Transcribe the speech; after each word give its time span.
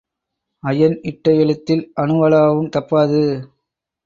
Iron 0.63 0.95
இட்ட 1.01 1.33
எழுத்தில் 1.35 1.83
அணுவளவும் 1.95 2.69
தப்பாது. 2.69 3.21